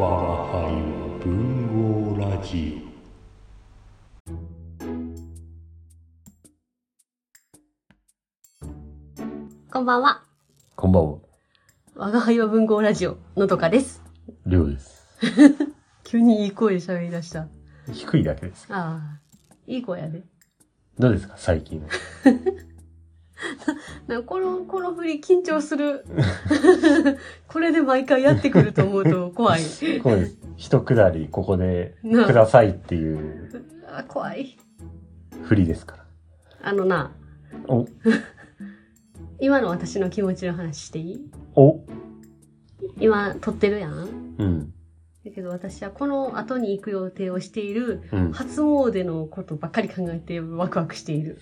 [0.00, 0.16] 我が
[0.50, 2.80] 輩は文豪ラジ
[9.70, 10.22] こんばんは。
[10.78, 11.18] オこんばんは
[11.96, 14.02] 我が輩は文豪ラジオのとかです。
[14.46, 15.04] りょうです
[16.04, 17.48] 急にいい声で喋り出した。
[17.92, 19.20] 低いだけですああ、
[19.66, 20.22] いい声やで。
[20.98, 21.88] どうですか最近は
[24.06, 26.04] な この、この振り緊張する。
[27.48, 29.60] これで毎回やってくると思うと 怖い。
[30.02, 34.58] こうです一くだりここでなくださいっていうあ怖い。
[35.44, 36.04] 振りですから
[36.62, 37.12] あのな、
[37.66, 37.86] お
[39.40, 41.30] 今の私の気持ちの話していい？
[41.56, 41.80] お
[42.98, 44.08] 今撮ってるやん？
[44.38, 44.74] うん
[45.24, 51.38] だけど私はこの後に行く予定をしているうん初詣のことばっかり考えてワクワクしている。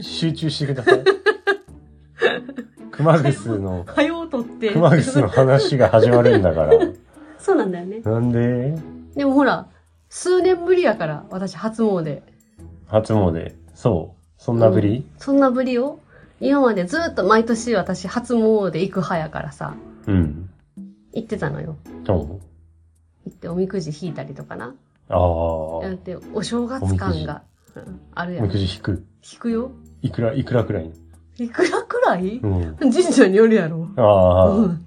[0.00, 1.04] 集中してください。
[2.92, 4.72] 熊楠の早う撮って。
[4.72, 6.72] 熊楠の話が始まるんだから。
[7.38, 8.00] そうなんだよね。
[8.00, 8.74] なんで？
[9.14, 9.68] でもほら、
[10.08, 12.22] 数年ぶりやから、私初詣。
[12.86, 13.54] 初詣。
[13.74, 14.42] そう。
[14.42, 15.06] そんなぶり？
[15.18, 16.00] そんなぶりを
[16.40, 19.74] 今までずっと毎年私初詣行く派やからさ、
[20.06, 20.48] うん。
[21.12, 21.76] 行ってたのよ。
[22.08, 22.40] お行
[23.28, 24.74] っておみくじ引いたりとかな。
[25.08, 27.42] ああやって、お正月感が、
[27.74, 28.52] うんあるやおみん。
[28.52, 29.72] くじ引く引くよ。
[30.02, 30.92] いくらいくらくらい？
[31.38, 32.38] いくらくらい？
[32.38, 33.88] うん神社によるやろ。
[33.96, 34.86] ああ、うん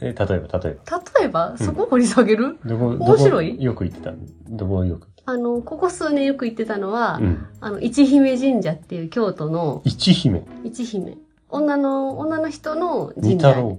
[0.00, 0.58] え、例えば、例えば。
[0.60, 3.62] 例えば、そこ掘り下げる、どこ、どこ面白い？
[3.62, 4.12] よく行ってた
[4.48, 5.08] どこよく？
[5.24, 7.46] あの、ここ数年よく行ってたのは、うん。
[7.60, 10.44] あの、一姫神社っていう京都の一姫？
[10.64, 11.16] 一姫。
[11.48, 13.48] 女の、女の人の二神社。
[13.50, 13.78] 太郎？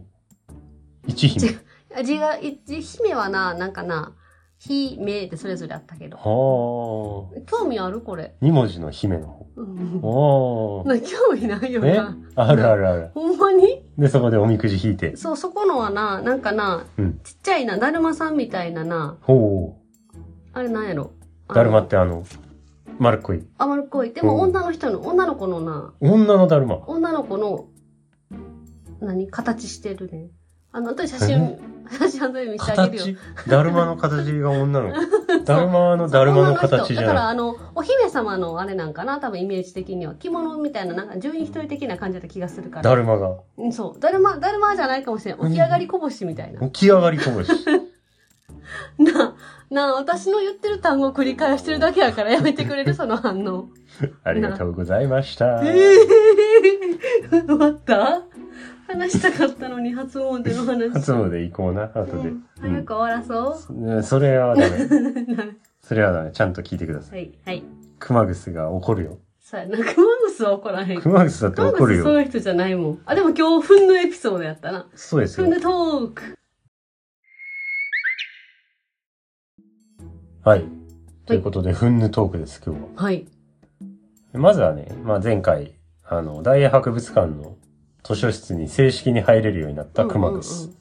[1.06, 1.58] 一姫？
[2.04, 4.14] 字が、一姫はな、なんかな、
[4.60, 6.18] 姫ってそれぞれあったけど。
[6.18, 6.24] は
[7.38, 7.42] あ。
[7.46, 8.36] 興味あるこれ。
[8.42, 10.10] 二文字の姫のうん方。
[10.80, 10.88] おー。
[10.88, 11.96] な興味ないよえ？
[11.96, 12.18] な。
[12.36, 13.12] あるあるある。
[13.14, 13.84] ほんまに？
[13.98, 15.16] で、そこでおみくじ引いて。
[15.16, 19.80] そう、そこのはな、なんかな、うんちっちゃいな、だるまさんみたいなな、ほ
[20.54, 21.12] あれなんやろ？
[21.50, 21.54] う。
[21.54, 22.26] だるまってあの、
[22.98, 23.46] 丸っこい。
[23.60, 24.14] あ、丸っこい。
[24.14, 26.78] でもうん女の人の、女の子のな、女のだるま。
[26.88, 27.66] 女の子の、
[29.02, 29.30] 何？
[29.30, 30.30] 形してるね。
[30.78, 31.58] あの、私写真、
[31.90, 33.18] 写真後で見せてあげるよ。
[33.36, 33.50] 形？
[33.50, 34.96] だるまの形が女の子。
[35.44, 39.20] だるまのだるまの形じだからゃあの、お姫様のあれなんかな？
[39.20, 40.14] 多分イメージ的には。
[40.14, 42.78] 着物みたいな、なんか十人一人的な感じだった気がするか。
[42.78, 42.84] ら。
[42.84, 43.38] だるまが。
[43.58, 44.00] うん、そう。
[44.00, 45.50] だるま、だるまじゃないかもしれない。
[45.50, 46.62] 起き上がりこぼしみたいな。
[46.70, 47.50] 起き上がりこぼし。
[49.00, 49.34] なあ、
[49.72, 52.94] なあ、私の言ってる単語を繰り返してるだけやからやめてくれる？
[52.96, 53.70] その反応。
[54.24, 55.62] ありがとうございました。
[55.64, 55.96] え
[57.32, 58.22] え終わった？
[58.88, 60.90] 話したかったのに初詣の話。
[60.92, 62.30] 初詣行こうな、後で。
[62.30, 63.74] うん早く終わらそう？
[63.98, 64.78] ねそれは ダメ。
[65.82, 66.32] それはダメ。
[66.32, 67.20] ちゃんと聞いてください。
[67.20, 67.64] はい、はい。
[68.00, 69.18] 熊楠が怒るよ。
[69.40, 71.02] さあ、なんか熊楠は怒らへん。
[71.02, 72.04] 熊楠だって熊怒るよ。
[72.04, 73.00] 楠そういう人じゃないもん。
[73.06, 74.88] あ、でも今日、ふんのエピソードやったな。
[74.96, 75.54] そうですよふん。
[75.54, 76.22] のトーク。
[80.44, 80.66] はい。
[81.26, 82.88] ということで、フンヌトークです、今日は。
[82.96, 83.26] はい。
[84.34, 85.76] まずはね、まあ、前回、
[86.06, 87.58] あの、大英博物館の
[88.08, 90.74] 図書室に正式に入れるようになった熊楠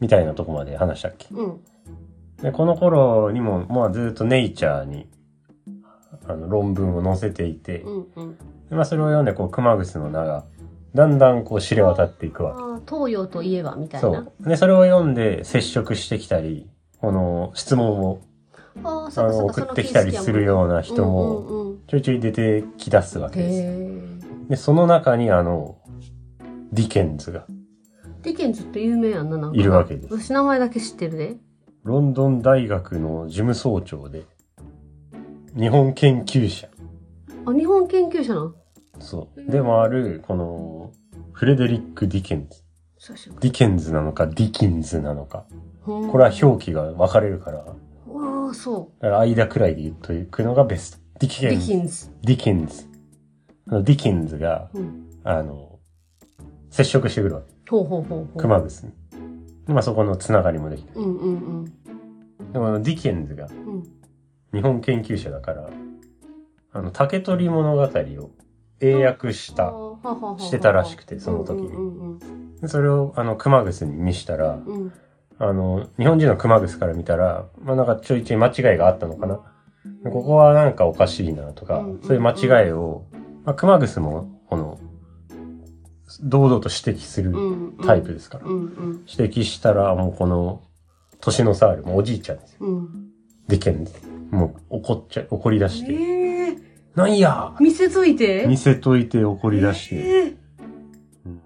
[0.00, 1.28] みたいなとこまで話したっけ。
[1.30, 1.60] うん。
[2.42, 5.08] で、この頃にも、まあ、ずっとネイチャーに、
[6.28, 8.36] あの、論文を載せていて、うんうん。
[8.68, 10.44] でまあ、それを読んで、こう、熊楠の名が、
[10.94, 12.94] だんだんこう、知れ渡っていくわけ。
[12.94, 14.08] 東洋といえば、みたいな。
[14.10, 14.32] そう。
[14.46, 16.68] で、それを読んで接触してきたり、
[17.00, 18.20] この質問を
[18.82, 24.48] あの送ってきたりするような人もちょいちょい出てき出すわけです。
[24.48, 25.76] で、その中にあの、
[26.74, 27.46] ディケンズが、
[28.22, 29.56] ディケンズって有名やんな、なんか。
[29.56, 31.36] いるわけです私名前だけ知ってるで。
[31.84, 34.26] ロンドン大学の事務総長で、
[35.56, 36.68] 日本研究者、
[37.46, 38.54] あ、日本研究者なん
[38.98, 40.90] そう、でもある、この、
[41.32, 42.62] フレデリック・ディケンズ。
[42.98, 45.46] 久しぶディケンズなのか、ディキンズなのか。
[45.50, 45.56] り。
[45.86, 47.76] これは表記が分かれるから、だか
[48.16, 50.98] ああ、そら間くらいで言っとくのがベスト。
[51.20, 51.50] ディう。
[51.50, 51.66] ケンズ。
[51.68, 52.10] ディキンズ。
[52.22, 52.88] ディケンズ。
[53.66, 55.10] ディケンズが、うん。
[55.22, 55.73] あの、
[56.74, 57.70] 接触してくるわけ。
[57.70, 58.36] ほうほうほうほう。
[58.36, 58.92] 熊ですね。
[59.68, 60.90] まあそこのつながりもできて。
[60.94, 61.64] うんうん
[62.40, 62.52] うん。
[62.52, 63.82] でもあのディケンズがうん。
[64.52, 65.70] 日本研究者だから、
[66.72, 68.30] あの、竹取物語を
[68.80, 69.72] 英訳した。
[70.38, 74.92] してたらしくてその時にうんうんでそれをあの、熊楠に見したら、うんうん。
[75.38, 79.40] あの、日本人の熊楠から見たら、まあなんかちょいちょい間違いがあったのかな。
[80.02, 83.04] でここはなんかおかしいなとかうん、そういう間違いを、
[83.44, 84.80] まあ、熊楠も、この、
[86.22, 87.34] 堂々と指摘する。
[87.84, 88.46] タイプですから。
[88.46, 89.04] うんうん。
[89.06, 90.62] 指摘したら、もうこの、
[91.20, 92.58] 年の差ある、もうおじいちゃんですよ。
[92.60, 92.88] うん。
[93.48, 93.92] ディケンズ。
[94.30, 95.96] もう怒っちゃ、怒り出して、え
[96.52, 96.56] え。
[96.94, 98.46] なんや見せといて。
[98.46, 100.20] 見せといて怒り出して、え
[101.26, 101.40] うん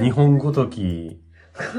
[0.00, 1.20] え日本ごとき、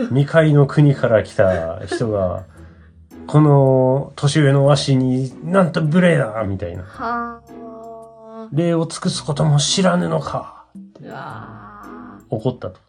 [0.09, 2.45] 未開の国から来た人が、
[3.25, 6.83] この年上のわしになんと無礼だみたいな。
[6.83, 7.53] はあ。
[8.51, 10.65] 礼を尽くすことも知らぬのか
[11.01, 11.62] うわ
[12.33, 12.79] 怒ったと。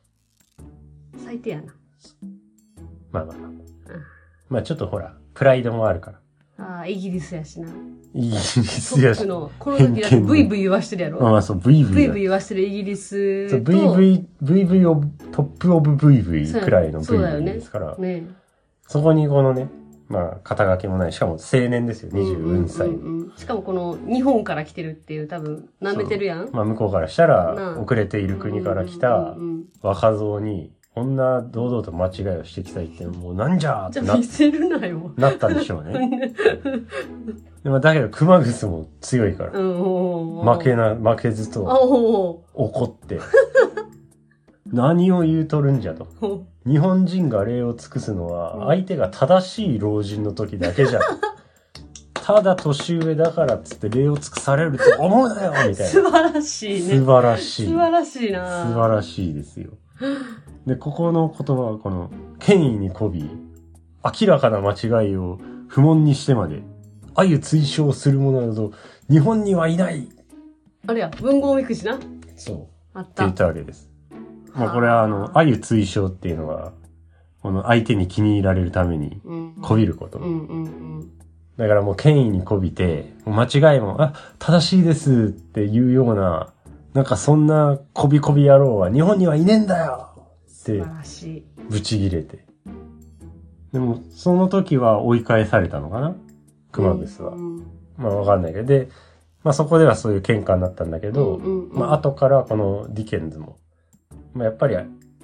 [1.17, 1.75] ー最低やな。
[3.13, 3.51] まあまあまあ。
[4.49, 6.21] まあちょっとほら、プライドもあるから。
[6.57, 7.69] ああ、イギリスやしな。
[8.15, 9.27] イギリトスやし。
[9.27, 11.21] の、この時だってブイブイ言わしてるやろ。
[11.21, 11.95] まあまあそう、ブイブイだ。
[11.95, 13.73] ブイブイ言わしてるイギリスそうと。
[13.73, 18.27] VV、VV オブ、トップオブ VV そうやくらいのそうだよ VV ねですから、ね
[18.87, 19.69] そこにこのね、
[20.09, 22.89] まあ、肩書きもない、しかも青年ですよ、24歳。
[22.89, 23.33] うんうんうん。
[23.37, 26.51] しかもこの日本から来てるっていう多分舐めてるやん。
[26.53, 27.81] まあ、向こうからしたなら、あ。
[27.81, 29.37] 遅れている国から来うた
[29.83, 35.13] 若造に、こんな堂々と間違いをしてきたって、もうなんじゃーってなじゃあ見せるなよ。
[35.17, 36.31] なったんでしょうね。
[37.65, 43.19] でもだけど、熊楠も強いから、負けな、負けずあとお怒って、
[44.75, 46.09] 何を言うとるんじゃと。
[46.21, 51.03] ー日本人が礼を尽くすのうんは、相手が正しい老人の時だけじゃん。
[52.15, 55.75] ただ年上だからっつって礼を尽くされると思うなよみたいな。
[55.77, 56.99] 素晴らしいね。
[56.99, 57.67] 素晴らしい。
[57.69, 58.67] 素晴らしいな。
[58.67, 59.71] 素晴らしいですよ。
[60.67, 63.31] で、ここの言葉はこの、権威に媚び、
[64.21, 64.73] 明らかな間
[65.03, 65.39] 違いを
[65.69, 66.63] 不問にしてまで、
[67.15, 68.73] 愛追奨する者など、
[69.11, 70.09] 日本にはいない
[70.87, 71.99] あれや、文豪みくじな。
[72.37, 72.57] そう。
[72.57, 73.29] ってあっ言た。
[73.29, 73.94] ったわけです。
[74.55, 76.73] まあこれはあの、愛追奨っていうのは、
[77.43, 79.55] この相手に気に入られるために、うん。
[79.61, 80.19] こびること。
[80.19, 81.11] うんうんうん。
[81.57, 86.53] だからもう権威に媚びて、間違いも、あ、正しいですっていうような、
[86.95, 91.45] なんかそんなこびこび野郎は日本にはいねえんだよって素晴らしい。
[91.69, 92.45] ブチギレて。
[93.73, 96.15] でも、その時は追い返されたのかな？
[96.71, 97.33] 熊楠は。
[97.33, 97.67] うん
[97.97, 98.67] まあわかんないけど。
[98.67, 98.89] で、
[99.43, 103.59] まあそこではそういう喧嘩になったんだけど、うんうんうんまあ後からこのディケンズも、
[104.35, 104.77] まあやっぱり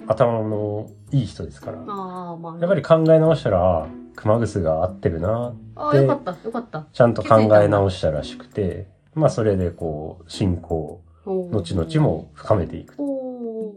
[0.07, 2.57] 頭のいい人ですから、ああ、まあ。
[2.59, 6.87] やっぱり考え直したら、あ熊楠が合ってるなああ、よかった、よかった。
[6.91, 12.95] ちゃんと考え直したらしくて、まあそれでこう、信仰、後々も深めていく。
[12.97, 13.73] お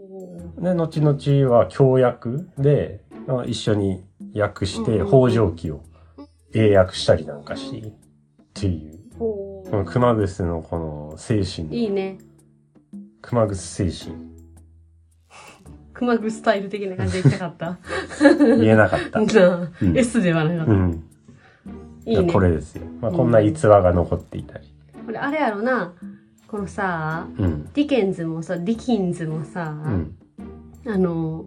[0.58, 4.04] ーで、後々は協約で、まあ一緒に
[4.34, 5.82] 訳して、うんうん北条記を
[6.54, 7.92] 英訳したりなんかし、
[8.42, 9.00] っていう。
[9.18, 12.18] おーこの熊楠のこの精神、いいね。
[13.22, 14.16] 熊楠精神、
[15.94, 17.78] 熊楠スタイル的な感じで行きたかった。
[18.38, 19.20] 言えなかった。
[19.22, 20.72] なあうん S ではなかった。
[20.72, 21.02] うん。
[22.04, 22.32] いいね。
[22.32, 22.82] これですよ。
[23.00, 24.64] まあこんな逸話が残っていたり。
[25.06, 25.92] これあれやろな。
[26.48, 27.64] このさ、うん。
[27.72, 30.16] ディケンズもさ、ディキンズもさ、うん。
[30.86, 31.44] あの、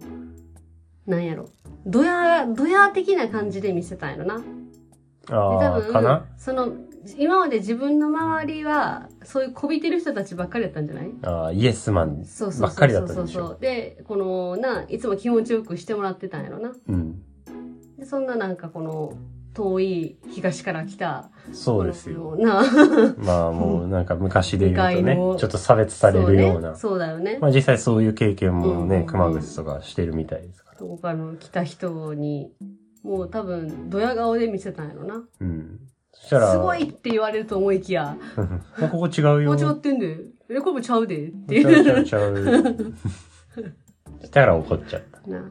[1.06, 1.48] なんやろ。
[1.86, 4.38] ドヤ、ドヤ的な感じで見せたんやろな。
[4.38, 4.44] で
[5.34, 6.24] ああ、かな？
[6.36, 6.72] その、
[7.16, 11.10] 今まで自分の周りは、そういうこびてる人たちばっかりだったんじゃない？
[11.22, 12.24] ああ、イエスマン
[12.60, 13.48] ばっかりだったんでしょ？
[13.48, 13.58] そう。
[13.60, 16.72] で、この、な、いつも気持ちよくしてもらってたんやろな。
[16.88, 17.22] うん。
[17.98, 19.12] で、そんななんかこの、
[19.54, 22.36] 遠い東から来た、そうですよ。
[22.38, 22.62] な、
[23.16, 26.76] まあもうなんか昔で言うとね ちょっと差別されるような。
[26.76, 27.06] そうね。
[27.06, 27.38] だよね。
[27.40, 30.78] まあ実際そういう経験もね、うんうんうん熊楠とかしてるみたいですから。
[30.78, 32.52] そこからの来た人に、
[33.02, 35.24] もう多分、ドヤ顔で見せたんやろな。
[35.40, 35.80] うん。
[36.20, 38.16] そしたら、すごいって言われると思いきや、
[38.90, 39.54] ここ違うよ。
[39.54, 40.18] 間違ってんで。
[40.50, 41.28] え、これもちゃうで。
[41.28, 42.00] ってちゃうちゃいう。
[42.02, 42.34] うちゃう。
[44.24, 45.30] したら怒っちゃった。
[45.30, 45.50] な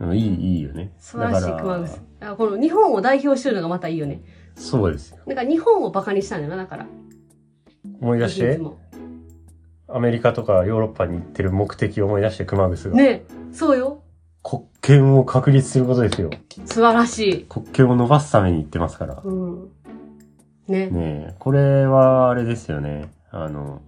[0.00, 0.92] うんいい、いいよね。
[0.98, 2.00] 素晴らしい熊楠。
[2.20, 4.22] あこの日本を代表してるのがまたいいよね。
[4.54, 5.18] そうですよ。
[5.26, 6.86] なんか日本をバカにしたんだよな、だから。
[8.00, 8.60] 思い出して
[9.88, 12.96] アメリカとかヨーロッパに行ってる目的を思い出して熊楠が。
[12.96, 14.02] ねそうよ。
[14.42, 16.30] 国権を確立することですよ。
[16.64, 17.44] 素晴らしい。
[17.44, 19.20] 国権を伸ばすために行ってますから。
[19.22, 19.68] うん。
[20.66, 20.90] ね。
[20.90, 23.10] ねえ、これはあれですよね。
[23.30, 23.82] あの、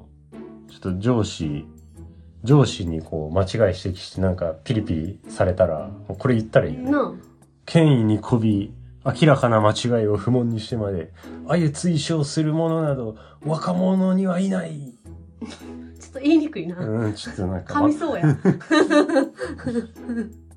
[0.70, 1.64] ちょっと上司、
[2.44, 6.90] 上司にこう間違い指摘してなんかピリピリされたら、これ言ったらいいよね。
[6.90, 7.14] な
[7.64, 11.12] 権威に媚び、明らかな間違いを不問にしてまで、
[11.48, 14.92] 愛追奨する者など、若者にはいない。
[15.42, 15.46] あ、
[15.98, 16.76] ちょっと言いにくいな。
[16.76, 18.24] うん、ちょっとなんか、ま噛みそうや。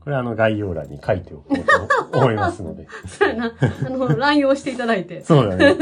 [0.05, 2.87] これあの概要欄に書いておこうと思いますので。
[3.09, 3.53] そうやな。
[3.59, 5.23] あの、乱用していただいて。
[5.23, 5.75] そうだね。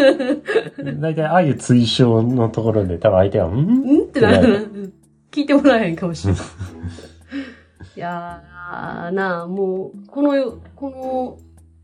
[0.96, 3.58] だいたい愛追奨のところで多分相手は、ん？
[3.58, 4.04] ん？
[4.04, 4.94] ってなる。
[5.30, 6.42] 聞いてもらえへんかもしれない。
[7.98, 11.38] いやーなあ、もう、この世、この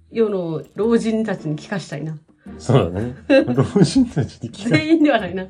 [0.10, 2.18] 世の老人たちに聞かしたいな。
[2.58, 3.16] そうだね。
[3.54, 5.46] 老人たちに聞か全員ではないな。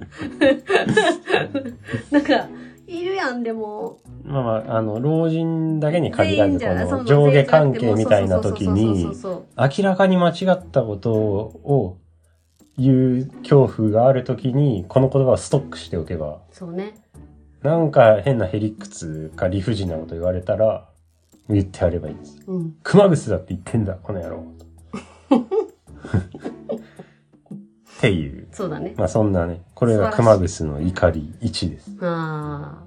[2.10, 2.48] なんか、
[2.90, 4.00] いるやん、でも。
[4.24, 9.08] まあまあ、あの、老人だけに限らず、この上下関係みたいな時に
[9.56, 11.98] 明らかに間違ったことを
[12.78, 16.70] 言う恐怖がある時に、この言葉をストックしておけば、そう。
[16.70, 16.96] そうね。
[17.62, 20.88] なんか変なへりくつか理不尽なこと言われたら、
[21.50, 22.40] 言ってやればいいんです。
[22.48, 22.76] うん。
[22.84, 24.46] 熊楠だって言ってんだ、この野郎。
[28.00, 28.48] っていう。
[28.54, 28.94] そうだね。
[28.98, 31.92] まあそんなね、これが熊楠の怒り1です。
[32.02, 32.82] あ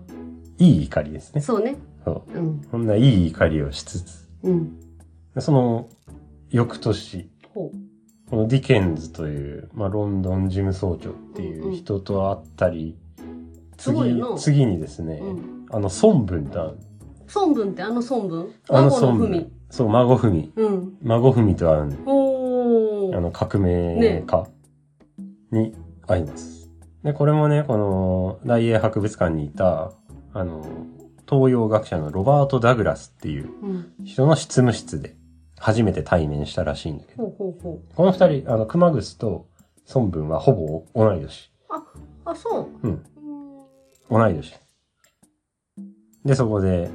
[0.58, 1.36] いい怒りですあ。
[1.36, 1.42] ね。
[1.42, 1.76] そうね。
[2.02, 2.38] そう。
[2.38, 2.62] うん。
[2.62, 4.80] こんないい怒りをしつつ、うん。
[5.34, 5.90] でその
[6.48, 7.70] 翌年、ほ
[8.30, 12.96] このディケンズという、まあ、ロンドン事務総長っていう人と会ったり、
[13.76, 15.24] 次すごいな、次にですね、う。
[15.26, 15.66] うん。
[15.70, 16.76] あの、孫文と、
[17.34, 18.54] 孫文ってあの孫文？
[18.70, 19.52] あの孫文文。。
[19.68, 20.52] そう、孫文。
[20.56, 20.96] うん。
[21.02, 23.18] 孫文と会うおー。
[23.18, 24.46] あの、革命家
[25.52, 25.74] に
[26.06, 26.70] 会います。
[27.04, 29.92] で、これもね、この、大英博物館にいた、
[30.32, 30.64] あの、
[31.28, 34.04] 東洋学者のロバート・ダグラスっていううん。
[34.04, 35.16] 人の執務室で
[35.58, 37.28] 初めて対面したらしいんだけど。
[37.28, 39.46] この二人、あの、熊楠と
[39.94, 41.52] 孫文はほぼ同い年。
[42.24, 42.86] あ、そう。
[42.86, 42.90] うん。
[42.90, 43.02] うん。
[44.10, 44.54] 同い年。
[46.24, 46.90] で、そこで、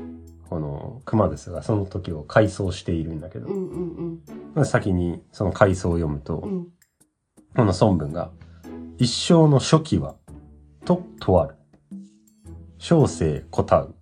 [0.49, 4.19] この、熊楠がその時を回想しているんだけどう、んうん
[4.55, 6.51] まず先にその回想を読むと、うん。
[6.51, 6.67] うん。
[7.55, 8.31] この孫文が、
[8.99, 10.15] 一生の初期は、
[10.83, 11.55] と問わる。
[12.79, 13.95] 小生答う。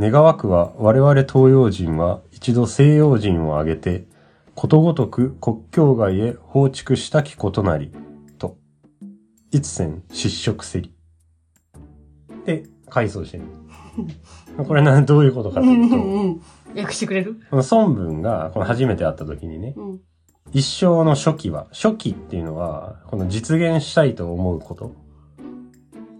[0.00, 4.08] 願わくは我々東洋人は一度西洋人を挙げて、
[4.56, 7.92] ことごとく国境外へ放逐したきことなり、
[8.36, 8.56] と。
[9.52, 10.92] 一戦失職せり。
[12.46, 13.44] で、回想してる。
[14.66, 16.40] これな、どういうことかとういうと、んうん。
[16.76, 17.36] 訳してくれる？
[17.48, 20.00] この孫文がこの初めて会った時にね、うん。
[20.52, 24.94] 一生の初期は、初期っていうのは、この実現したいと思うこと。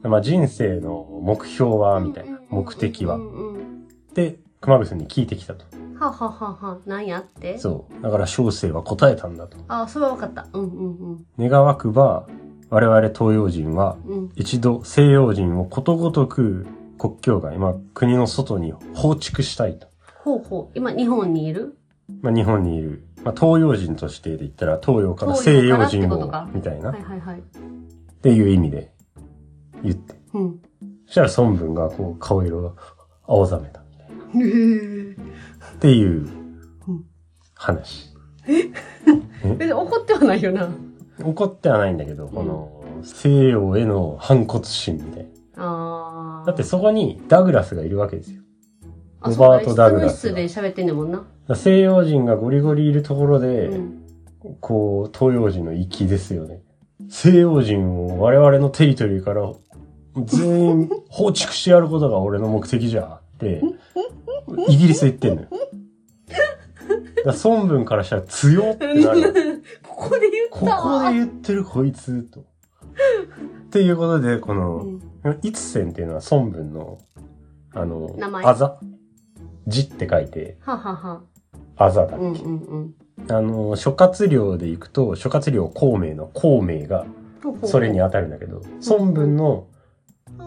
[0.02, 2.38] まあ人生の目標は、みたいな。
[2.50, 3.18] 目的はう。
[3.18, 3.88] んうん。
[4.14, 5.64] で、熊楠に聞いてきたと。
[5.98, 6.78] はははは。
[6.86, 7.58] なんやって？
[7.58, 8.02] そう。
[8.02, 9.58] だから小生は答えたんだと。
[9.66, 10.46] あ、それは分かった。
[10.52, 12.26] うんうん願わくば、
[12.70, 14.18] 我々東洋人は、うん。
[14.18, 14.32] うん。
[14.36, 16.66] 一度西洋人をことごとく
[16.98, 19.88] 国境外、まあ国の外に放逐したいと。
[20.22, 20.78] ほうほう。
[20.78, 21.76] 今、日本にいる？
[22.22, 27.42] まあ日本にいる、まあ東洋人としてで言ったら東洋から東西洋人をみたいな、っはいはいはい。
[28.22, 28.90] ていう意味で
[29.82, 30.14] 言って。
[30.32, 30.60] うん。
[31.06, 32.72] そしたら孫文がこう顔色が
[33.26, 35.14] 青ざめたみたいな。
[35.72, 36.26] っていう
[36.88, 37.04] うん
[37.54, 38.14] 話。
[39.58, 40.70] 別に怒ってはないよな。
[41.22, 46.46] 怒ってはないんだけど、この西洋への反骨心みたいあー。
[46.46, 46.46] な。
[46.46, 48.40] だってそこにダグラスがいるわけですよ。
[49.20, 51.26] あ、ロバートダグラスで喋ってんねんもんな。
[51.54, 54.02] 西洋人がゴリゴリいるところで、うん。
[54.60, 56.60] こう、東洋人の粋ですよね。
[57.08, 59.52] 西洋人を我々のテリトリーから
[60.24, 63.62] 全員放逐してやることが俺の目的じゃって、
[64.68, 65.48] イギリス行ってんのよ。
[67.24, 69.62] だ孫文からしたら強ってなる。
[69.82, 72.40] ここで言ったここで言ってるこいつと。
[72.40, 72.44] っ
[73.70, 75.38] ていうことで、こうの、ん。
[75.42, 76.98] 一線っていうのは孫文の、
[77.74, 78.78] あの名、前あざ。
[79.68, 81.20] 字って書いて、ははは。
[81.76, 82.24] あざだっけ？
[82.24, 83.32] うんうんうん。
[83.32, 87.06] あの、諸葛亮で行くと、諸葛亮孔明の孔明が、
[87.64, 89.66] それに当たるんだけど、孫文の、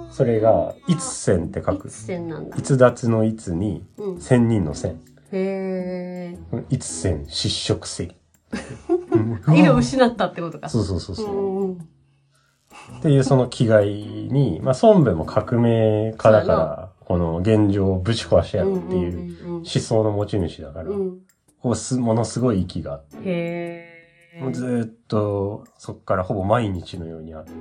[0.10, 1.94] それが、一線って書く一。
[1.94, 2.58] 線なんだ。
[2.58, 4.22] 逸脱の逸に、うん。
[4.22, 5.00] 千人の千。
[5.32, 6.38] へ
[6.70, 8.16] 一線失職せり。
[8.51, 9.56] ー。
[9.56, 10.70] 色失ったってことか。
[10.70, 11.36] そうそうそうそう。
[11.36, 11.74] うんうん。
[11.74, 21.20] っていうその気概に、まあ、孫文も革命家だから、この現状をぶち壊してやるっていううんうん思想の持ち主だから、うんうん。
[21.60, 23.91] こうす、ものすごい息があって。
[24.39, 27.51] もうずーっとそっからほぼ毎日のように会って、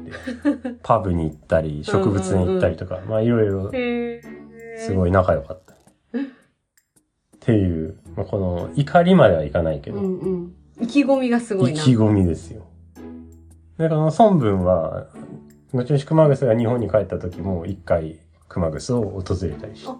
[0.84, 3.72] パブに行ったり、植物園行ったりとか、まあいろいろ。
[4.78, 5.74] すごい仲良かった。
[5.74, 5.76] っ
[7.40, 10.54] ていう、まあ、この怒りまではいかないけど、うんうん。
[10.80, 11.80] 意気込みがすごいな。
[11.80, 12.62] 意気込みですよ。
[13.78, 15.08] で、この孫文は、
[15.72, 19.96] 後々熊楠が日本に帰った時も一回熊楠を訪れたりしあ、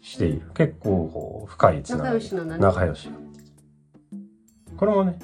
[0.00, 0.50] している。
[0.54, 2.14] 結構こう深いつながり。
[2.14, 3.10] 仲良しなんだね仲良し。
[4.76, 5.18] これもね、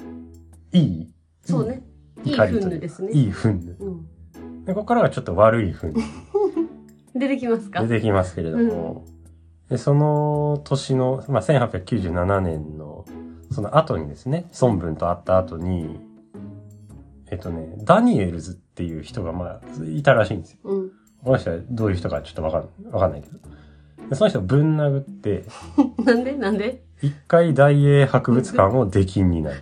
[0.73, 1.13] いい。
[1.41, 1.81] そうね。
[2.25, 3.11] いい怒りという憤怒ですね。
[3.13, 3.85] いい憤怒。
[3.85, 4.65] うん。
[4.65, 6.01] で、ここからがちょっと悪い憤怒。
[7.15, 7.81] 出てきますか？
[7.81, 9.05] 出てきますけれども、
[9.69, 13.05] でその年の、まあ、1897年の、
[13.51, 15.97] その後にですね、孫文と会った後に、
[17.31, 20.59] えっとね、ダニエルズっていう人がまあ、いたらしいんですよ。
[20.63, 20.91] うん。
[21.23, 23.37] この人はどういう人かちょっとわかんわかんないけど。
[24.09, 25.45] でその人をぶん殴って、
[26.03, 26.33] なんで？
[26.33, 26.83] なんで？
[27.01, 29.57] 一回大英博物館を出禁になる。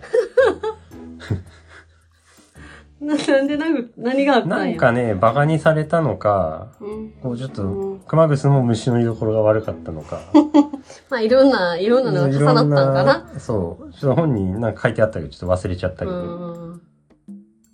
[3.00, 4.56] な なんで殴っ何があったんや？
[4.56, 7.10] なんかね、馬鹿にされたのか、うん。
[7.22, 10.20] こうちょっとうん、熊楠も虫の居所が悪かったのか。
[11.08, 13.26] まあいろんな、いろんなのが重なったんかな。
[13.28, 13.92] いろんそう。
[13.92, 16.18] ちょっと本になんか書いてあったけど、ちょっと忘れちゃったけうど。
[16.18, 16.72] ん。
[16.74, 16.78] っ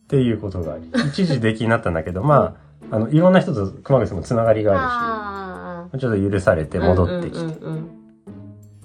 [0.09, 0.90] ていうことがあり。
[1.09, 7.39] 一時出来になったんだけど、まあ、あの、いろんな人と熊楠もつながりがああるし、ちょっと許されて戻ってきて。
[7.39, 7.99] うんうんうんうん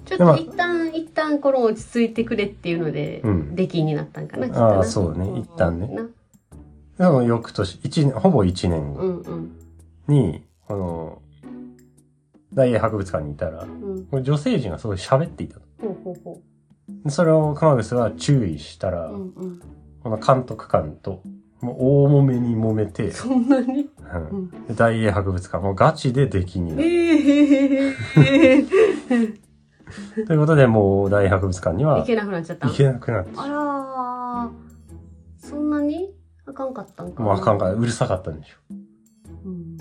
[0.04, 5.38] っちょっと一旦、一旦この落ち着いてくれっていうので、うん出禁になったんかな、ああ、そうね。
[5.38, 5.88] 一旦ね。
[6.98, 9.56] なでも翌年、一年、ほぼ1年う後んうん。
[10.06, 11.22] に、この、
[12.52, 14.04] 大英博物館にいたら、うん。
[14.04, 15.62] これ女性陣がすごい喋っていたと。
[15.80, 16.40] ほうほうほ
[17.04, 19.14] でそれを熊楠は注意したら、う。
[19.14, 19.60] うんうん。
[20.02, 21.22] この監督官と、
[21.64, 23.80] もう大揉めに揉めて、そんなに？
[23.80, 23.88] う
[24.30, 24.76] うん。
[24.76, 25.64] 大英博物館。
[25.64, 26.88] もうガチで出禁になる。
[26.88, 28.64] ええ
[30.26, 32.68] ということで、もう大英博物館には行けなくなっちゃった？
[32.68, 36.14] 行けなくなってしあまらー、そんなに？
[36.46, 37.22] あかんかったんか。
[37.22, 37.26] う。
[37.26, 38.50] もうあかんから、うるさかったんでし
[39.44, 39.76] うん。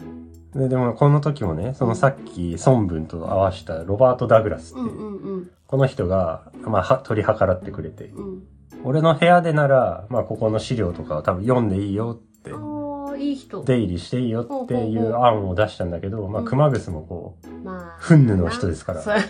[0.56, 0.60] ょ。
[0.60, 5.50] で、でもこの時もね、そのさっき孫文と合わせたロバート・ダグラスって、うんうんうん。
[5.68, 8.44] この人が、まあ、は取り計らってくれて、うん。
[8.84, 13.64] 俺の部屋でなら、まあ、ここの資料とかを多分読んでいいよって、ああ、いい人。
[13.64, 18.00] 出入りしていいよっていう案を出したんだけど、まあ、うん熊楠もこまあ。
[18.00, 19.22] フンヌの人ですからそうう、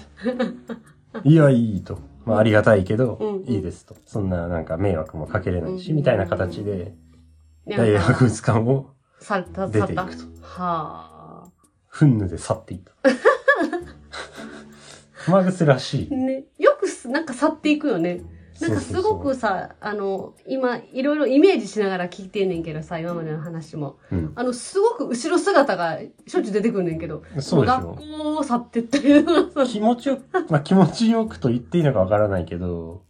[1.23, 1.99] いや、いいと。
[2.25, 3.95] まあ、ありがたいけど、うんいいですと。
[4.05, 6.95] そんななんか迷惑もかけれないし、うんみたいな形で、
[7.65, 9.67] ね大英博物館をささった。
[9.67, 10.23] 出ていくと。
[10.41, 11.47] は
[11.87, 12.91] フンヌで去っていった。
[15.25, 16.13] 熊楠らしあ。
[16.13, 16.17] い。
[16.17, 18.21] ね、よくす、なんか去っていくよね。
[18.61, 23.97] なんかすごくさ、あの、今、いろいろイメージしながら聞いてんねんけどさ、今までの話も。
[24.11, 24.31] うん。
[24.35, 27.95] あの、すごく後ろ姿がしょっちゅう出てくるねんけど、そうでし学ょ。
[27.95, 33.01] 校を去ってったりとかさ、気持ちよく、 まあ気持ちよくと言っていいのかわからないけど、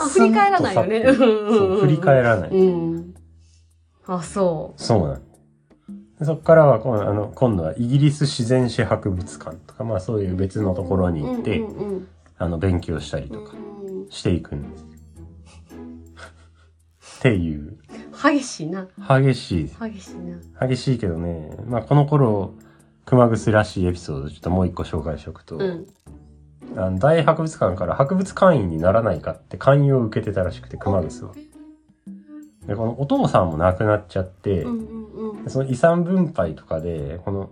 [0.00, 1.26] あ振り返らないよねそ
[1.76, 2.50] う、振り返らない。
[2.50, 3.14] うん。
[4.06, 5.22] あ、そそうなん
[6.18, 11.12] でそこからはこのあの今度はイギリス自然史博物館とか、まあそういう別のところう。
[11.12, 11.62] に行って、
[12.38, 13.65] あの勉強したりとかうん
[14.10, 14.86] していくんです。
[17.18, 17.78] っていう、
[18.22, 18.88] 激しいな。
[19.08, 20.66] 激しい、激しいな。
[20.66, 22.54] 激しいけどね、まあこの頃、
[23.04, 25.86] 熊楠らしいエピソードちょっともう一個紹介しておくと、うん。
[26.76, 31.34] あの大博物館から博物館員にならないかって勧誘を受けてたらしくて、熊楠は。
[32.66, 35.50] で、このお父さんも亡くなっちゃって、うんうんうん。
[35.50, 37.48] その遺産分配とかで、この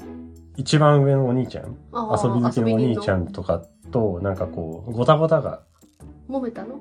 [0.56, 3.62] 一番上のお兄ちゃん、遊び好きのお兄ちゃんとか
[3.92, 5.62] と、なんかこう、ごたごたが
[6.28, 6.80] 揉めたの？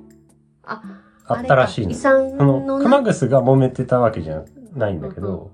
[0.64, 0.82] あ、
[1.26, 1.92] あったらしいの。
[1.92, 2.34] 遺。
[2.36, 5.50] の、の熊楠が揉めてたわけじゃないんだけど、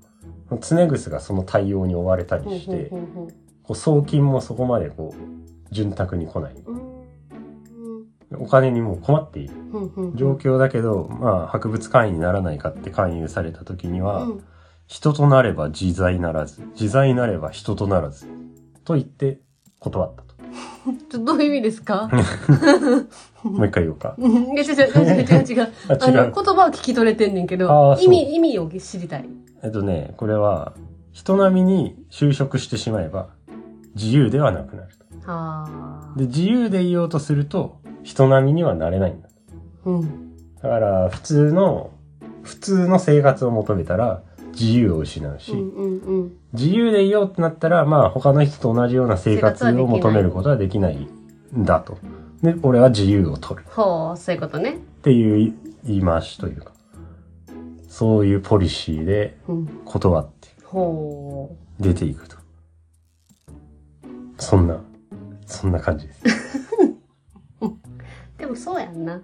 [0.60, 3.28] 常楠がその対応に追われたりして、こ
[3.70, 6.54] う送金もそこまでこう、潤沢に来ない。
[6.66, 8.42] ううん。
[8.42, 9.54] お金にもう困っている。
[9.72, 10.16] うんうんうん。
[10.16, 14.44] 状況だけど、まあ、博物館員にならないかって勧誘された時には、うん。
[14.86, 18.26] 人となれば自在ならず、自在なれば人とならず、
[18.84, 19.40] と言って
[19.78, 20.34] 断ったと。
[21.24, 22.10] どういう意味ですか？
[23.48, 24.14] もう一回言おうか。
[24.18, 25.68] うんいや違う違う違う違う違う。
[25.88, 26.30] あ、あの。
[26.30, 29.28] 言葉は聞き取れてんねんけあどー、そう意味、意味を知りたい。
[29.62, 30.74] えっとね、これは、
[31.12, 33.28] 人並みに就職してしまえば、
[33.94, 34.88] 自由ではなくなる
[35.24, 35.30] と。
[35.30, 36.18] はあ。
[36.18, 39.28] で、自由でいようとすると、人並みにはなれないんだ。
[39.84, 40.00] うん。
[40.62, 41.90] だから、普通の、
[42.42, 44.22] 普通の生活を求めたら、
[44.52, 46.32] 自由を失うし、うんうんうん。
[46.52, 50.96] 自由でいようってなったら、まあ、他の人と同じような生活を求めることはできない
[51.56, 51.98] んだと。
[52.42, 53.66] で、俺は自由を取る。
[53.70, 54.74] ほう、そういうことね。
[54.74, 56.72] っていう言い回しというか、
[57.88, 59.66] そういうポリシーでうん。
[59.84, 62.36] 断ってほ出ていくと。
[64.38, 64.82] そんな、
[65.46, 66.22] そんな感じです。
[67.60, 67.68] う。
[68.38, 69.20] でもそうやんな。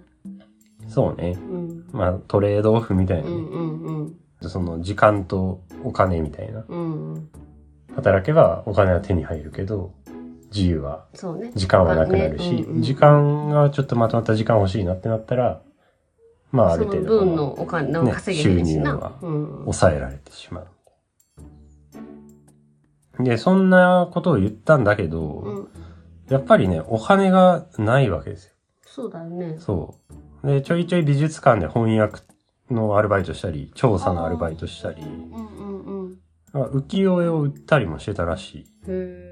[0.87, 1.37] そうね。
[1.49, 1.85] うん。
[1.91, 4.49] まあ、トレードオフみたいなね、うんうんうん。
[4.49, 6.63] その時間とお金みたいな。
[6.67, 7.29] うん。
[7.95, 9.91] 働けばお金は手に入るけど、
[10.53, 11.51] 自由は、そうね。
[11.55, 15.61] 時間はなくなるし、ねうんうん時間がちょっとまとまった時間欲しいなってなったら、
[16.51, 18.91] まあある程度分のお金のね稼げへんしな。
[18.91, 19.59] 収入はうん。
[19.63, 20.67] 抑えられてしまう。
[23.23, 25.67] で、そんなことを言ったんだけど、うん。
[26.29, 28.53] やっぱりね、お金がないわけですよ。
[28.85, 29.57] そうだよね。
[29.59, 29.95] そ
[30.43, 30.47] う。
[30.47, 32.21] で、ちょいちょい美術館で翻訳
[32.69, 36.17] のアルバイトしたり、調査のアルバイトしたり、うんうんうん。
[36.53, 39.26] まあ浮世絵を売ったりもしてたらしへい。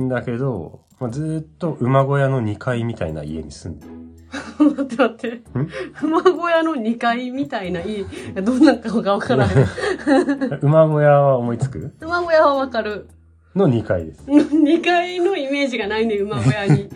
[0.00, 3.92] んだけど、まあ、ずーっと馬小屋の2階みたいな家に住んでる。
[3.92, 4.04] ー。
[4.76, 5.42] 待って待って。
[6.02, 8.04] 馬小屋の2階みたいな家、
[8.42, 9.56] どんな顔かわからない。
[10.62, 11.92] 馬小屋は思いつく？
[12.00, 13.08] 馬小屋はわかる。
[13.54, 14.24] の2階です。
[14.26, 16.88] 2階のイメージがないね、馬小屋に。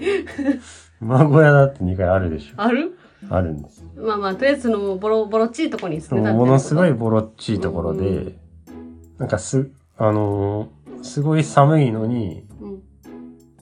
[1.00, 2.54] 馬小屋だって2階あるでしょ。
[2.56, 2.98] ある？
[3.30, 3.84] あるんです。
[3.96, 8.34] まあまあ、とりあえずのボロ、ボロっちいとこに住んでたものすごいボボロっちいところで、うん
[9.18, 12.47] なんかす、あのーすごい寒いのに、うん。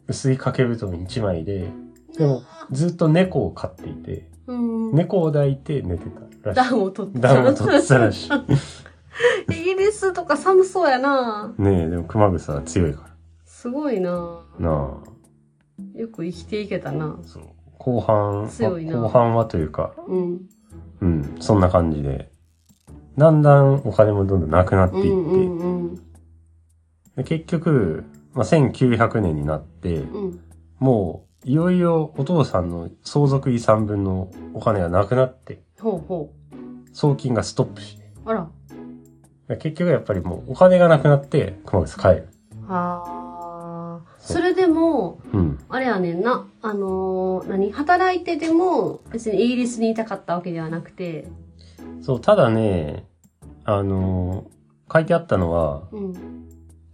[0.09, 1.69] 薄い掛け布団1枚で、
[2.17, 4.95] でも、ずっと猫を飼っていて、うん。
[4.95, 6.07] 猫を抱いて寝て
[6.43, 6.71] たらしい。
[6.71, 8.31] 暖を取って暖を取ってたらしい。
[9.51, 13.09] イギリスとか寒そうやなねえ、でも熊草は強いか
[13.45, 14.69] すごいなら。
[14.71, 14.99] な
[15.95, 17.25] よく生きていけたなあ。
[17.25, 17.43] そう。
[17.79, 20.41] 後半、強いな後半はというか、うん。
[21.01, 22.31] うん、そんな感じで、
[23.19, 25.95] だんだんお金もどんどんなくなっていって、うんうんうん。
[27.17, 28.05] で結局、
[28.37, 30.41] まあ、1900年になって、うん。
[30.79, 36.33] もう、いよいよお父さんの相続遺産分のお金がなくなって、ほうほ
[36.93, 38.31] 送金がストップして、う。
[38.31, 38.49] あら。
[39.49, 42.29] で結局やっぱりもうお金がなくなって、熊楠帰る。
[42.69, 44.17] ああ。
[44.19, 45.59] それでも、うん。
[45.69, 46.47] あれやねんな。
[46.61, 47.71] あのー何？
[47.73, 51.29] 働いてても、別にイギリスにいたかったわけではなくて、
[52.03, 53.07] そう、ただね、
[53.65, 54.57] あのー
[54.93, 56.13] 書いてあったのは、うん。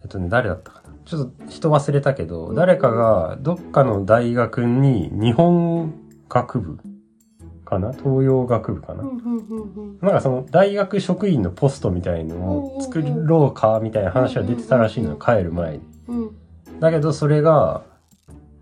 [0.02, 0.81] えっとね、誰だったかな？
[1.04, 2.54] ちょっと人忘れたけど、うん。
[2.54, 5.92] 誰かがどっかの大学に日本
[6.28, 6.78] 学部
[7.64, 7.92] かな？
[7.92, 12.36] 東洋学部かな、なんかその大学職員のポストみたいの
[12.76, 15.82] を作ろうかみたいな話は出てたらしいのよ、帰る前に。
[16.80, 17.82] だけどそれが、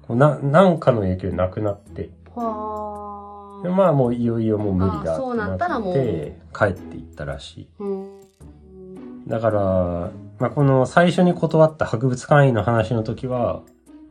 [0.08, 3.62] な、なんかの影響でなくなって、はあ。
[3.62, 7.68] でまあもういよいよもう無理だあそうなって帰っていったらしい。
[7.78, 9.26] うん。
[9.26, 13.62] だから、まあ、この最初に断った博物館員の話の時は、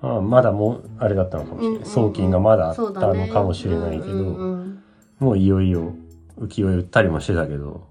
[0.02, 1.70] ああまだもう、あれだったのかもしれない。
[1.70, 4.84] うんうんうん送金がまだあったのかもしれないけど、うんうん
[5.20, 5.94] もういよいよ
[6.40, 7.90] 浮世絵売ったりもしてたけど、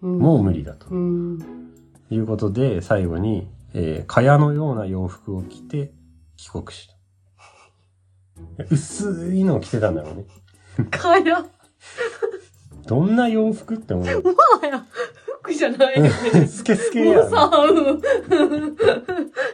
[0.00, 1.38] うん、もう無理だとうん。
[2.10, 5.92] いうことで、最後に、えー、蚊帳のような洋服を着て
[6.38, 6.88] 帰国し
[8.56, 8.64] た。
[8.70, 10.24] 薄いのを着てたんだろうね。
[10.90, 11.44] かや。
[12.86, 14.06] どんな洋服って思う。
[14.06, 14.12] ま
[14.62, 14.86] あや。
[15.48, 16.10] 服じゃないよね。
[16.46, 18.00] スケスケもやうさ、うん。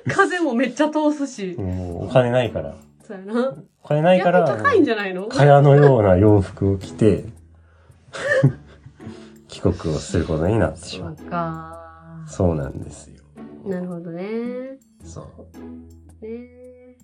[0.09, 1.57] 風もめっちゃ通すし。
[1.59, 2.75] お金ないから。
[3.07, 3.55] そうやな。
[3.83, 5.27] お金ないから、高いんじゃないの？
[5.29, 7.25] 蚊帳のような洋服を着て、
[9.49, 11.17] 帰国をすることになってしまう。
[11.17, 12.25] そうか。
[12.27, 13.23] そうなんですよ。
[13.67, 14.79] なるほどね。
[15.05, 15.21] そ
[16.23, 16.27] う。
[16.27, 16.49] ね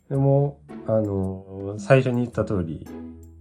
[0.08, 2.88] でも、あの、最初に言った通り、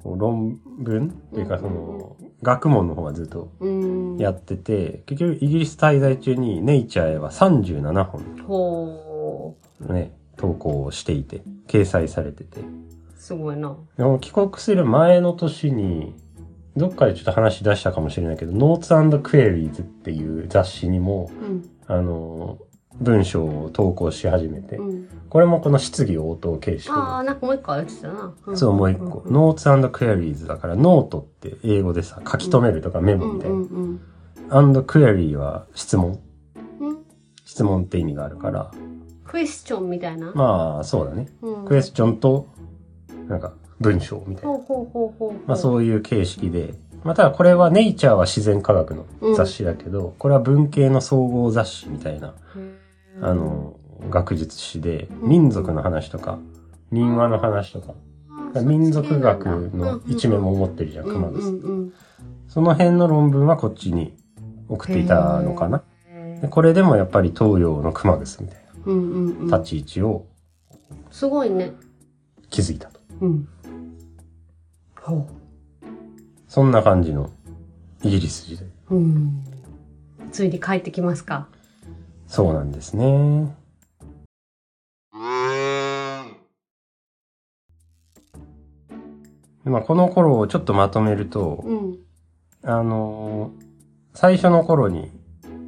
[0.03, 4.17] 論文っていうかうんその、学問の方がずっとうん。
[4.17, 12.61] やってて、結局イギリス滞在中にネイチャーへは37本ほね、投稿をしていて、掲載されてて。
[12.61, 12.63] う。
[13.17, 13.75] すごいな。
[13.97, 16.15] でも帰国する前の年に、
[16.77, 21.69] どっかでちょっと話し出したかもしれないけど、ノーツクエリーズっていう雑誌にも、うん。
[21.87, 22.59] あの、
[23.01, 25.07] 文章を投稿し始めて、うん。
[25.29, 27.27] これもこの質疑応答形式ああ、で。
[27.27, 28.33] なんかもう一個あるってたな。
[28.53, 29.23] んそう、もう一個。
[29.27, 33.55] ノーツクエリーズだから、ノートって英語でさ、書き留めるとかメうんモみたいな。
[33.55, 34.01] うんうん。
[34.49, 36.19] and query は質問。
[36.79, 36.97] うん。
[37.45, 38.71] 質問って意味があるから。
[39.25, 40.31] クエスチョンみたいな？
[40.33, 41.27] まあ、そうだね。
[41.41, 42.47] うんクエスチョンと、
[43.27, 44.49] なんか、文章みたいな。
[44.49, 45.33] ほうほうほうほう。
[45.47, 46.73] まあそういう形式で。
[47.03, 52.33] まあただこれはネイチャーは自然科学の雑誌だけど、これは文系の総合雑誌みたいな、
[53.21, 53.79] あ、の、
[54.09, 56.39] 学術誌で、うん民族の話とか、
[56.91, 57.93] 民話の話とか、
[58.61, 61.47] 民族学の一面も持ってるじゃん、うん熊です。
[61.47, 61.93] うんうん
[62.47, 64.17] その辺の論文はこっちに
[64.67, 65.83] 送っていたのかな。
[66.49, 68.59] これでもやっぱり東洋の熊楠みたい。
[69.47, 70.25] な立ち位置を
[71.11, 71.73] すごいね。
[72.49, 72.99] 気づいたと。
[73.21, 73.47] うん。
[74.99, 75.27] ほ
[76.47, 77.29] そんな感じの
[78.01, 78.65] イギリス時代。
[78.89, 78.95] う。
[78.95, 79.43] うん。
[80.31, 81.49] ついに帰ってきますか？
[82.29, 83.55] そうなんですね。
[89.63, 91.97] でまあ、この頃をちょっとまとめると、うん。
[92.63, 93.69] あのー
[94.15, 95.11] 最初の頃に、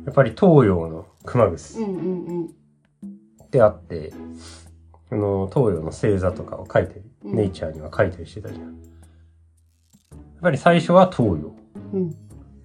[0.06, 1.80] やっぱり東洋の熊う楠。
[3.45, 4.12] ってあって、
[5.10, 8.62] あの東洋の星座とかを書いてる、うんネイチャーには書いたりしてたじゃん。
[8.62, 8.71] やっ
[10.41, 11.56] ぱり最初は東洋。
[11.93, 12.15] うん。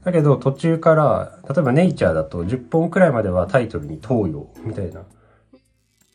[0.06, 5.02] だけど途中から、例えばネイチャーだと10本くらいまではタイトルに東洋みたいな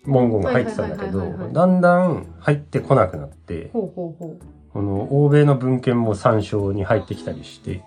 [0.06, 1.20] 文言が入ってたんだけど
[1.52, 3.70] だんだん入ってこなくなって。
[3.74, 7.84] この欧米の文献も参照に入ってきたりして。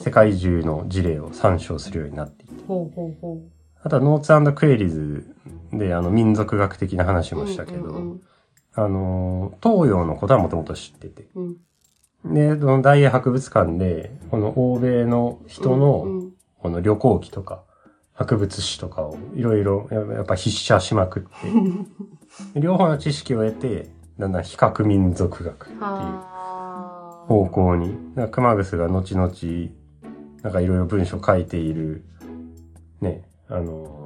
[0.00, 2.54] 世界中の事例を参照するようになっていて。
[3.82, 5.36] あとはノーツクエリーズ
[5.74, 7.38] であの民族学的な話う。
[7.38, 8.16] もしたけど、
[8.72, 11.28] あの、東洋のことはもともと知ってて。
[12.24, 12.34] うん。
[12.34, 17.62] で、その大英博物館で、この欧米の人うんの、うんこの旅行記とか、
[18.14, 21.28] 博物史とかをいろいろややっぱ筆写しまくって、
[22.58, 27.24] 両方の知識を得て、だんだん比較民族学っていうはあ。
[27.28, 27.96] 方向に、
[28.32, 29.30] 熊楠が後々、
[30.42, 32.02] なんかいろいろ文章書いている、
[33.00, 33.97] ね、あの、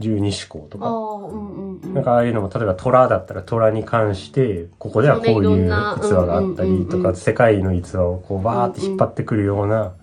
[0.00, 1.94] 十二思考とか、ああ、うんうんうん。
[1.94, 5.68] なんかああいうのも、例えば虎だったら虎に関して、ここではこういう逸
[6.12, 9.94] 話があったりとか、うんうんうんうん世界の逸話をこうバーって引っ張ってくるような、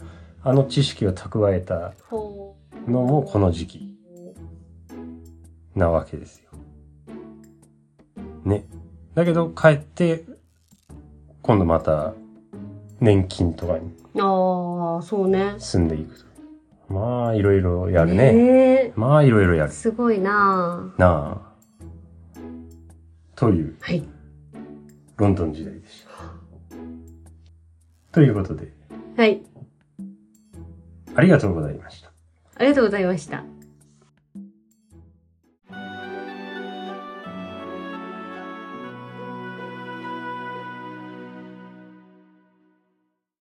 [0.43, 2.55] あの知識を蓄えたほ
[2.87, 3.95] のもこの時期
[5.75, 6.49] なわけですよ。
[8.45, 8.65] ね。
[9.13, 10.23] だけど帰って
[11.41, 12.13] 今度また
[12.99, 15.55] 年金とかにああ、そうね。
[15.57, 16.30] 住んでいくと。
[16.91, 18.33] まあ、いろいろやるね。
[18.33, 19.69] ねまあ、いろいろやる。
[19.69, 21.51] えすごいななあ。
[23.35, 24.07] という、はい。
[25.17, 26.09] ロンドン時代でした。
[28.11, 28.73] ということで、
[29.15, 29.41] はい。
[31.15, 32.11] ありがとうございました。
[32.55, 33.43] ありがとうございました。